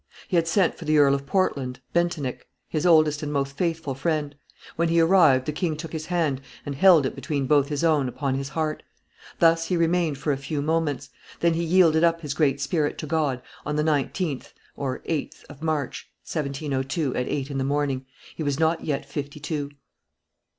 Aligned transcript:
He 0.27 0.35
had 0.35 0.47
sent 0.47 0.73
for 0.73 0.85
the 0.85 0.97
Earl 0.97 1.13
of 1.13 1.27
Portland, 1.27 1.79
Bentinek, 1.93 2.47
his 2.67 2.87
oldest 2.87 3.21
and 3.21 3.31
most 3.31 3.55
faithful 3.55 3.93
friend; 3.93 4.33
when 4.75 4.89
he 4.89 4.99
arrived, 4.99 5.45
the 5.45 5.51
king 5.51 5.77
took 5.77 5.93
his 5.93 6.07
hand 6.07 6.41
and 6.65 6.73
held 6.73 7.05
it 7.05 7.13
between 7.13 7.45
both 7.45 7.67
his 7.69 7.83
own, 7.83 8.09
upon 8.09 8.33
his 8.33 8.49
heart. 8.49 8.81
Thus 9.37 9.65
he 9.67 9.77
remained 9.77 10.17
for 10.17 10.31
a 10.33 10.37
few 10.37 10.59
moments; 10.63 11.11
then 11.39 11.53
he 11.53 11.63
yielded 11.63 12.03
up 12.03 12.21
his 12.21 12.33
great 12.33 12.59
spirit 12.59 12.97
to 12.97 13.05
God, 13.05 13.43
on 13.63 13.75
the 13.75 13.83
19th 13.83 14.53
(8th) 14.75 15.43
of 15.47 15.61
March, 15.61 16.09
1702, 16.23 17.13
at 17.15 17.27
eight 17.27 17.51
in 17.51 17.59
the 17.59 17.63
morning. 17.63 18.07
He 18.35 18.41
was 18.41 18.59
not 18.59 18.83
yet 18.83 19.05
fifty 19.05 19.39
two. 19.39 19.69